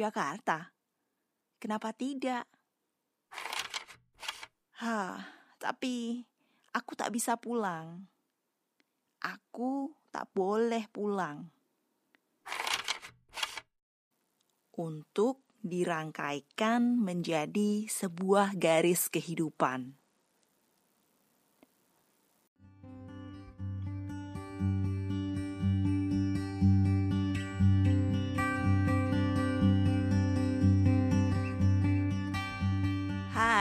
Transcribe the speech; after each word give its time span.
Jakarta. 0.00 0.72
Kenapa 1.60 1.92
tidak? 1.92 2.48
Hah, 4.80 5.20
tapi 5.60 6.24
aku 6.72 6.96
tak 6.96 7.12
bisa 7.12 7.36
pulang. 7.36 8.08
Aku 9.20 9.92
tak 10.08 10.32
boleh 10.32 10.88
pulang. 10.88 11.52
Untuk 14.72 15.44
dirangkaikan 15.60 16.96
menjadi 16.96 17.84
sebuah 17.84 18.56
garis 18.56 19.12
kehidupan. 19.12 19.99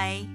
Hai, 0.09 0.25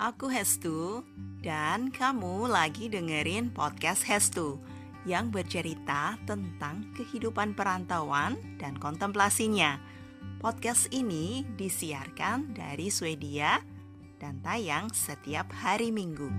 aku 0.00 0.32
Hestu 0.32 1.04
dan 1.44 1.92
kamu 1.92 2.48
lagi 2.48 2.88
dengerin 2.88 3.52
podcast 3.52 4.00
Hestu 4.08 4.56
yang 5.04 5.28
bercerita 5.28 6.16
tentang 6.24 6.88
kehidupan 6.96 7.52
perantauan 7.52 8.40
dan 8.56 8.80
kontemplasinya. 8.80 9.84
Podcast 10.40 10.88
ini 10.96 11.44
disiarkan 11.60 12.56
dari 12.56 12.88
Swedia 12.88 13.60
dan 14.16 14.40
tayang 14.40 14.88
setiap 14.96 15.52
hari 15.52 15.92
Minggu. 15.92 16.32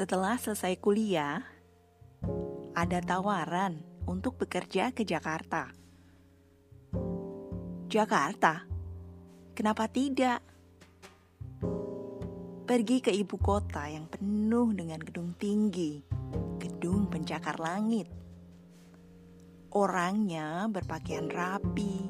Setelah 0.00 0.40
selesai 0.40 0.80
kuliah, 0.80 1.44
ada 2.72 3.04
tawaran 3.04 3.84
untuk 4.08 4.40
bekerja 4.40 4.96
ke 4.96 5.04
Jakarta. 5.04 5.68
Jakarta, 7.84 8.64
kenapa 9.52 9.92
tidak? 9.92 10.40
Pergi 12.64 13.04
ke 13.04 13.12
ibu 13.12 13.36
kota 13.36 13.92
yang 13.92 14.08
penuh 14.08 14.72
dengan 14.72 15.04
gedung 15.04 15.36
tinggi, 15.36 16.00
gedung 16.56 17.12
pencakar 17.12 17.60
langit. 17.60 18.08
Orangnya 19.76 20.64
berpakaian 20.72 21.28
rapi, 21.28 22.08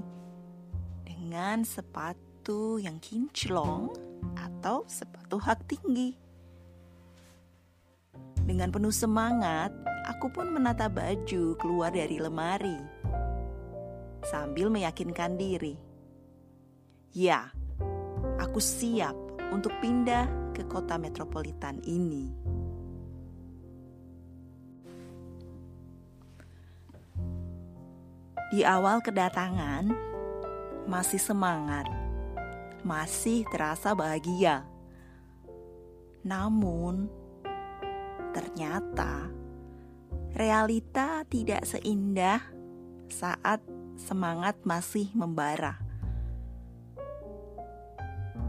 dengan 1.03 1.67
sepatu 1.67 2.79
yang 2.79 3.03
kinclong 3.03 3.91
atau 4.39 4.87
sepatu 4.87 5.43
hak 5.43 5.67
tinggi 5.67 6.20
dengan 8.51 8.75
penuh 8.75 8.91
semangat, 8.91 9.71
aku 10.11 10.27
pun 10.27 10.51
menata 10.51 10.91
baju 10.91 11.55
keluar 11.55 11.95
dari 11.95 12.19
lemari 12.19 12.83
sambil 14.27 14.67
meyakinkan 14.67 15.39
diri. 15.39 15.79
Ya, 17.15 17.47
aku 18.43 18.59
siap 18.59 19.15
untuk 19.55 19.71
pindah 19.79 20.51
ke 20.51 20.67
kota 20.67 20.99
metropolitan 20.99 21.79
ini. 21.87 22.35
Di 28.51 28.67
awal 28.67 28.99
kedatangan, 28.99 29.95
masih 30.91 31.23
semangat, 31.23 31.87
masih 32.83 33.47
terasa 33.47 33.95
bahagia. 33.95 34.67
Namun, 36.27 37.20
Ternyata 38.31 39.27
realita 40.39 41.27
tidak 41.27 41.67
seindah 41.67 42.39
saat 43.11 43.59
semangat 43.99 44.57
masih 44.63 45.11
membara. 45.13 45.77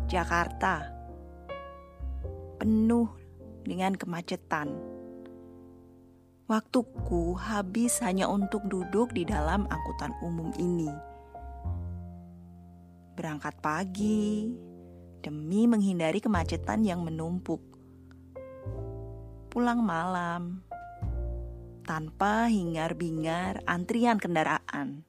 Jakarta 0.06 0.92
penuh 2.62 3.10
dengan 3.66 3.98
kemacetan. 3.98 4.70
Waktuku 6.46 7.40
habis 7.40 8.04
hanya 8.04 8.28
untuk 8.28 8.62
duduk 8.68 9.16
di 9.16 9.24
dalam 9.24 9.66
angkutan 9.72 10.12
umum 10.20 10.52
ini. 10.60 10.92
Berangkat 13.16 13.56
pagi 13.64 14.52
demi 15.24 15.64
menghindari 15.64 16.20
kemacetan 16.20 16.84
yang 16.84 17.08
menumpuk 17.08 17.71
pulang 19.52 19.84
malam 19.84 20.64
tanpa 21.84 22.48
hingar-bingar 22.48 23.60
antrian 23.68 24.16
kendaraan. 24.16 25.04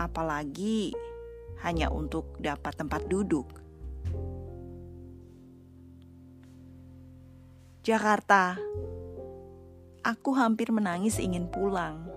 Apalagi 0.00 0.96
hanya 1.60 1.92
untuk 1.92 2.40
dapat 2.40 2.72
tempat 2.72 3.04
duduk. 3.12 3.52
Jakarta, 7.84 8.56
aku 10.00 10.32
hampir 10.32 10.72
menangis 10.72 11.20
ingin 11.20 11.52
pulang. 11.52 12.08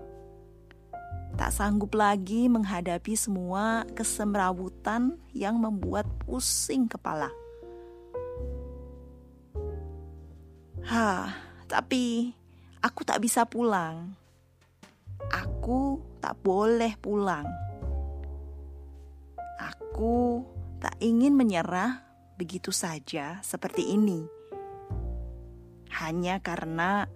Tak 1.36 1.52
sanggup 1.52 1.92
lagi 1.92 2.48
menghadapi 2.48 3.12
semua 3.12 3.84
kesemrawutan 3.92 5.20
yang 5.36 5.60
membuat 5.60 6.08
pusing 6.24 6.88
kepala. 6.88 7.28
Hah, 10.86 11.34
tapi 11.66 12.30
aku 12.78 13.02
tak 13.02 13.18
bisa 13.18 13.42
pulang. 13.42 14.14
Aku 15.34 15.98
tak 16.22 16.38
boleh 16.46 16.94
pulang. 17.02 17.42
Aku 19.58 20.46
tak 20.78 20.94
ingin 21.02 21.34
menyerah 21.34 22.06
begitu 22.38 22.70
saja 22.70 23.42
seperti 23.42 23.98
ini. 23.98 24.30
Hanya 25.90 26.38
karena 26.38 27.10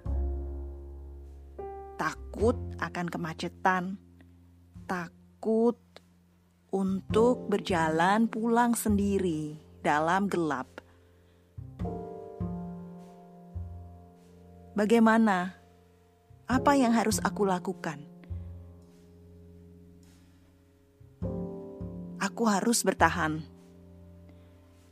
takut 1.94 2.58
akan 2.82 3.06
kemacetan, 3.06 4.02
takut 4.91 5.78
untuk 6.75 7.47
berjalan 7.47 8.26
pulang 8.26 8.75
sendiri 8.75 9.54
dalam 9.78 10.26
gelap. 10.26 10.80
Bagaimana? 14.70 15.58
Apa 16.47 16.78
yang 16.78 16.94
harus 16.94 17.19
aku 17.22 17.42
lakukan? 17.42 17.98
Aku 22.22 22.47
harus 22.47 22.86
bertahan. 22.86 23.42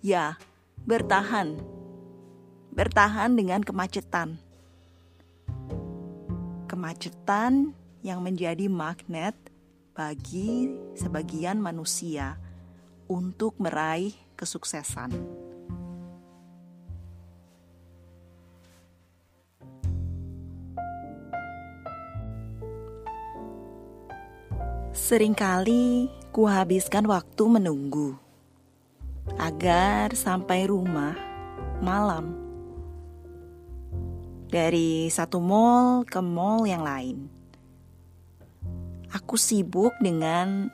Ya, 0.02 0.34
bertahan. 0.82 1.62
Bertahan 2.74 3.38
dengan 3.38 3.62
kemacetan. 3.62 4.42
Kemacetan 6.66 7.74
yang 8.02 8.18
menjadi 8.22 8.66
magnet 8.66 9.38
bagi 9.94 10.74
sebagian 10.98 11.62
manusia 11.62 12.34
untuk 13.06 13.54
meraih 13.62 14.14
kesuksesan. 14.34 15.47
Seringkali 24.98 26.10
kuhabiskan 26.34 27.06
waktu 27.06 27.46
menunggu 27.46 28.18
agar 29.38 30.10
sampai 30.10 30.66
rumah 30.66 31.14
malam. 31.78 32.34
Dari 34.50 35.06
satu 35.06 35.38
mall 35.38 36.02
ke 36.02 36.18
mall 36.18 36.66
yang 36.66 36.82
lain. 36.82 37.30
Aku 39.14 39.38
sibuk 39.38 39.94
dengan 40.02 40.66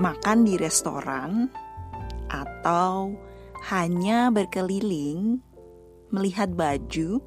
makan 0.00 0.48
di 0.48 0.56
restoran 0.56 1.52
atau 2.32 3.12
hanya 3.68 4.32
berkeliling 4.32 5.36
melihat 6.08 6.48
baju 6.48 7.20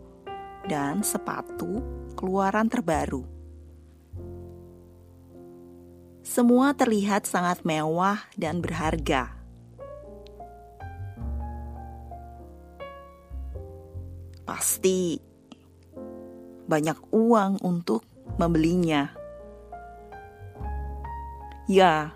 dan 0.65 1.05
sepatu 1.05 1.77
keluaran 2.17 2.73
terbaru 2.73 3.32
semua 6.23 6.71
terlihat 6.71 7.27
sangat 7.27 7.67
mewah 7.67 8.23
dan 8.39 8.63
berharga. 8.63 9.35
Pasti 14.47 15.19
banyak 16.63 16.95
uang 17.11 17.59
untuk 17.59 18.07
membelinya. 18.39 19.11
Ya, 21.67 22.15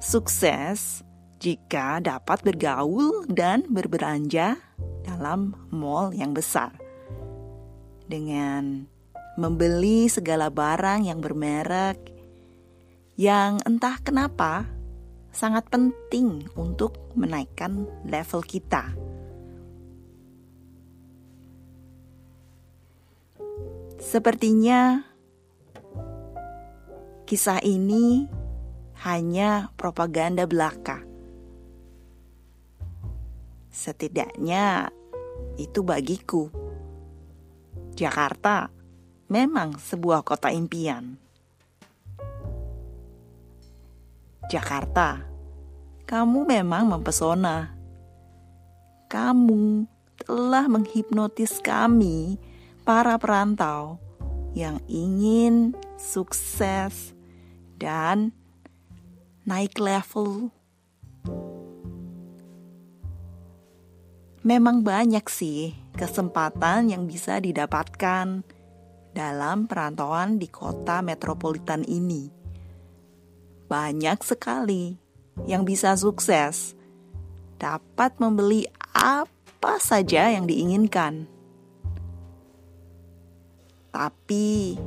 sukses 0.00 1.04
jika 1.36 2.00
dapat 2.00 2.40
bergaul 2.40 3.28
dan 3.28 3.68
berbelanja 3.68 4.56
dalam 5.04 5.52
mall 5.68 6.16
yang 6.16 6.32
besar. 6.32 6.72
Dengan 8.08 8.88
membeli 9.36 10.08
segala 10.08 10.48
barang 10.48 11.04
yang 11.04 11.20
bermerek 11.20 12.15
yang 13.16 13.64
entah 13.64 13.96
kenapa 14.04 14.68
sangat 15.32 15.68
penting 15.72 16.44
untuk 16.52 17.00
menaikkan 17.16 17.88
level 18.04 18.44
kita. 18.44 18.92
Sepertinya 23.96 25.00
kisah 27.24 27.64
ini 27.64 28.28
hanya 29.00 29.72
propaganda 29.80 30.44
belaka. 30.44 31.00
Setidaknya 33.72 34.92
itu 35.56 35.80
bagiku. 35.80 36.48
Jakarta 37.96 38.68
memang 39.32 39.80
sebuah 39.80 40.20
kota 40.20 40.52
impian. 40.52 41.25
Jakarta, 44.46 45.26
kamu 46.06 46.46
memang 46.46 46.86
mempesona. 46.86 47.74
Kamu 49.10 49.86
telah 50.22 50.70
menghipnotis 50.70 51.58
kami, 51.58 52.38
para 52.86 53.18
perantau 53.18 53.98
yang 54.54 54.78
ingin 54.86 55.74
sukses 55.98 57.10
dan 57.76 58.30
naik 59.42 59.76
level 59.82 60.54
Memang 64.46 64.86
banyak 64.86 65.26
sih 65.26 65.74
kesempatan 65.98 66.94
yang 66.94 67.10
bisa 67.10 67.42
didapatkan 67.42 68.46
dalam 69.10 69.66
perantauan 69.66 70.38
di 70.38 70.46
kota 70.46 71.02
metropolitan 71.02 71.82
ini. 71.82 72.35
Banyak 73.66 74.22
sekali 74.22 74.94
yang 75.44 75.66
bisa 75.66 75.92
sukses, 75.98 76.78
dapat 77.58 78.14
membeli 78.22 78.70
apa 78.94 79.82
saja 79.82 80.30
yang 80.30 80.46
diinginkan. 80.46 81.26
Tapi, 83.90 84.78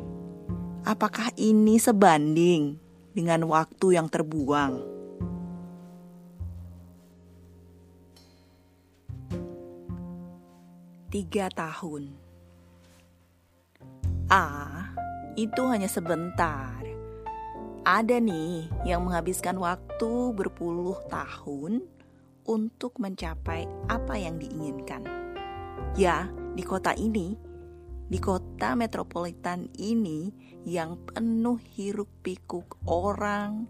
apakah 0.87 1.35
ini 1.35 1.75
sebanding 1.75 2.79
dengan 3.11 3.43
waktu 3.49 3.99
yang 3.99 4.07
terbuang? 4.07 4.99
tiga 11.09 11.49
tahun. 11.49 12.13
Ah, 14.29 14.93
itu 15.33 15.65
hanya 15.65 15.89
sebentar. 15.89 16.78
Ada 17.89 18.21
nih 18.21 18.69
yang 18.85 19.09
menghabiskan 19.09 19.57
waktu 19.57 20.37
berpuluh 20.37 21.01
tahun 21.09 21.81
untuk 22.45 23.01
mencapai 23.01 23.65
apa 23.89 24.13
yang 24.13 24.37
diinginkan. 24.37 25.01
Ya, 25.97 26.29
di 26.53 26.61
kota 26.61 26.93
ini, 26.93 27.33
di 28.05 28.21
kota 28.21 28.77
metropolitan 28.77 29.73
ini 29.81 30.29
yang 30.69 31.01
penuh 31.01 31.57
hiruk 31.73 32.13
pikuk 32.21 32.77
orang, 32.85 33.65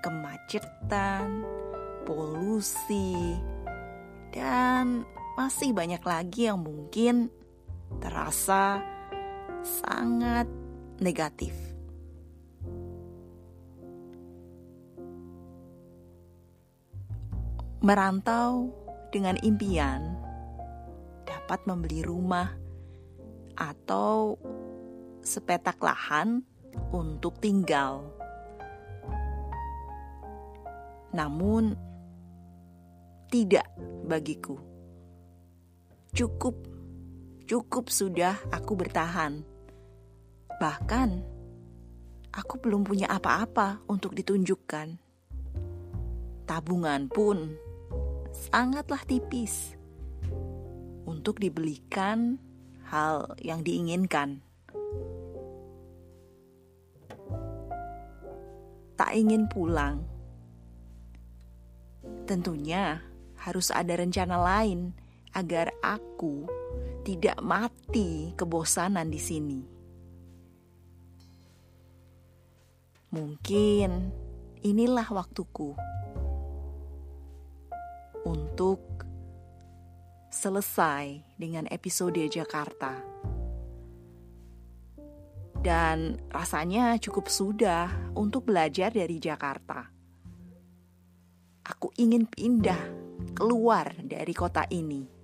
kemacetan, 0.00 1.44
polusi, 2.08 3.36
dan 4.32 5.04
masih 5.36 5.76
banyak 5.76 6.00
lagi 6.00 6.48
yang 6.48 6.64
mungkin 6.64 7.28
terasa 8.00 8.80
sangat 9.60 10.48
negatif. 11.04 11.71
Merantau 17.82 18.70
dengan 19.10 19.34
impian 19.42 20.14
dapat 21.26 21.66
membeli 21.66 22.06
rumah 22.06 22.54
atau 23.58 24.38
sepetak 25.18 25.82
lahan 25.82 26.46
untuk 26.94 27.42
tinggal. 27.42 28.06
Namun, 31.10 31.74
tidak 33.34 33.66
bagiku. 34.06 34.62
Cukup, 36.14 36.54
cukup 37.50 37.90
sudah 37.90 38.38
aku 38.54 38.78
bertahan. 38.78 39.42
Bahkan, 40.62 41.10
aku 42.30 42.54
belum 42.62 42.86
punya 42.86 43.10
apa-apa 43.10 43.82
untuk 43.90 44.14
ditunjukkan. 44.14 45.02
Tabungan 46.46 47.10
pun 47.10 47.61
sangatlah 48.42 48.98
tipis 49.06 49.78
untuk 51.06 51.38
dibelikan 51.38 52.42
hal 52.90 53.38
yang 53.38 53.62
diinginkan. 53.62 54.42
Tak 58.98 59.10
ingin 59.14 59.46
pulang, 59.46 60.02
tentunya 62.26 63.02
harus 63.38 63.70
ada 63.70 63.98
rencana 63.98 64.38
lain 64.38 64.94
agar 65.34 65.74
aku 65.82 66.46
tidak 67.02 67.38
mati 67.42 68.30
kebosanan 68.38 69.10
di 69.10 69.18
sini. 69.18 69.60
Mungkin 73.12 73.90
inilah 74.62 75.08
waktuku 75.10 75.74
untuk 78.26 79.06
selesai 80.32 81.36
dengan 81.38 81.68
episode 81.68 82.20
Jakarta. 82.26 82.98
Dan 85.62 86.18
rasanya 86.26 86.98
cukup 86.98 87.30
sudah 87.30 87.86
untuk 88.18 88.50
belajar 88.50 88.90
dari 88.90 89.22
Jakarta. 89.22 89.86
Aku 91.62 91.94
ingin 91.94 92.26
pindah 92.26 92.80
keluar 93.38 93.94
dari 94.02 94.34
kota 94.34 94.66
ini. 94.74 95.22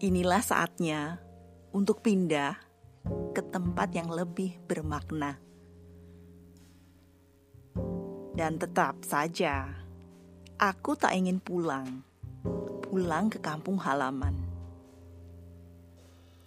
inilah 0.00 0.44
saatnya 0.44 1.16
untuk 1.72 2.04
pindah 2.04 2.52
ke 3.32 3.42
tempat 3.48 3.92
yang 3.96 4.12
lebih 4.12 4.60
bermakna. 4.68 5.45
Dan 8.36 8.60
tetap 8.60 9.00
saja, 9.00 9.64
aku 10.60 10.92
tak 10.92 11.16
ingin 11.16 11.40
pulang, 11.40 12.04
pulang 12.84 13.32
ke 13.32 13.40
kampung 13.40 13.80
halaman. 13.80 14.36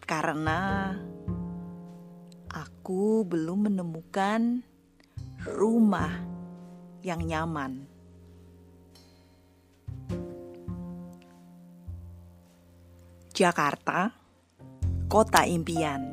Karena 0.05 0.93
aku 2.53 3.25
belum 3.25 3.73
menemukan 3.73 4.61
rumah 5.49 6.13
yang 7.01 7.25
nyaman. 7.25 7.89
Jakarta, 13.33 14.13
kota 15.09 15.41
impian. 15.49 16.05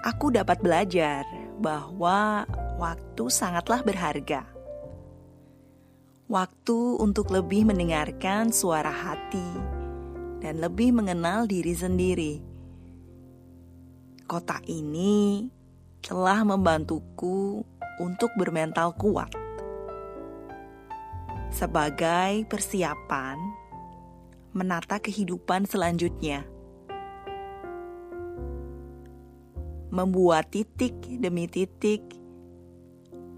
Aku 0.00 0.32
dapat 0.32 0.64
belajar 0.64 1.28
bahwa 1.60 2.48
waktu 2.80 3.28
sangatlah 3.28 3.84
berharga. 3.84 4.57
Waktu 6.28 7.00
untuk 7.00 7.32
lebih 7.32 7.64
mendengarkan 7.64 8.52
suara 8.52 8.92
hati 8.92 9.48
dan 10.44 10.60
lebih 10.60 10.92
mengenal 10.92 11.48
diri 11.48 11.72
sendiri. 11.72 12.34
Kota 14.28 14.60
ini 14.68 15.48
telah 16.04 16.44
membantuku 16.44 17.64
untuk 17.96 18.28
bermental 18.36 18.92
kuat 19.00 19.32
sebagai 21.48 22.44
persiapan 22.44 23.40
menata 24.52 25.00
kehidupan 25.00 25.64
selanjutnya. 25.64 26.44
Membuat 29.88 30.52
titik 30.52 30.92
demi 31.08 31.48
titik 31.48 32.04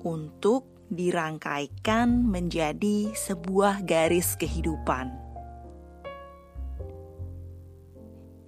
untuk 0.02 0.79
dirangkaikan 0.90 2.26
menjadi 2.26 3.14
sebuah 3.14 3.86
garis 3.86 4.34
kehidupan. 4.34 5.14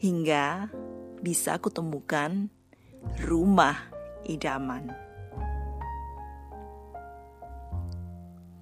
Hingga 0.03 0.67
bisa 1.23 1.63
kutemukan 1.63 2.51
rumah 3.23 3.79
idaman. 4.27 4.91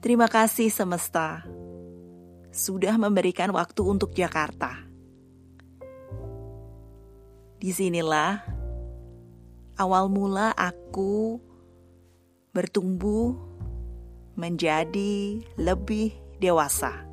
Terima 0.04 0.28
kasih 0.28 0.68
semesta 0.68 1.44
sudah 2.52 3.00
memberikan 3.00 3.48
waktu 3.56 3.80
untuk 3.80 4.12
Jakarta. 4.12 4.84
Di 7.60 7.72
sinilah 7.72 8.40
awal 9.76 10.08
mula 10.12 10.52
aku 10.56 11.40
bertumbuh 12.52 13.49
menjadi 14.38 15.42
lebih 15.58 16.14
dewasa. 16.38 17.09